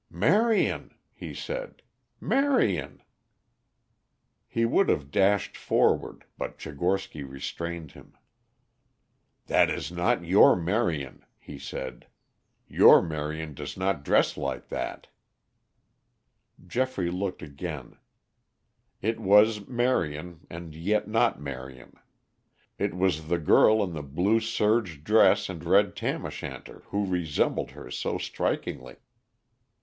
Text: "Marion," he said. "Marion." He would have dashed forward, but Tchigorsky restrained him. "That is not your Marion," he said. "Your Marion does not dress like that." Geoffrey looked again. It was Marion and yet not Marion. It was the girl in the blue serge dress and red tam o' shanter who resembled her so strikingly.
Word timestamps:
"Marion," 0.09 0.95
he 1.13 1.31
said. 1.31 1.83
"Marion." 2.19 3.03
He 4.47 4.65
would 4.65 4.89
have 4.89 5.11
dashed 5.11 5.55
forward, 5.55 6.25
but 6.39 6.57
Tchigorsky 6.57 7.23
restrained 7.23 7.91
him. 7.91 8.17
"That 9.45 9.69
is 9.69 9.91
not 9.91 10.23
your 10.25 10.55
Marion," 10.55 11.23
he 11.37 11.59
said. 11.59 12.07
"Your 12.67 13.03
Marion 13.03 13.53
does 13.53 13.77
not 13.77 14.03
dress 14.03 14.35
like 14.37 14.69
that." 14.69 15.05
Geoffrey 16.65 17.11
looked 17.11 17.43
again. 17.43 17.97
It 19.03 19.19
was 19.19 19.67
Marion 19.67 20.47
and 20.49 20.73
yet 20.73 21.07
not 21.07 21.39
Marion. 21.39 21.93
It 22.79 22.95
was 22.95 23.27
the 23.27 23.37
girl 23.37 23.83
in 23.83 23.93
the 23.93 24.01
blue 24.01 24.39
serge 24.39 25.03
dress 25.03 25.47
and 25.47 25.63
red 25.63 25.95
tam 25.95 26.25
o' 26.25 26.29
shanter 26.31 26.79
who 26.87 27.05
resembled 27.05 27.69
her 27.77 27.91
so 27.91 28.17
strikingly. 28.17 28.95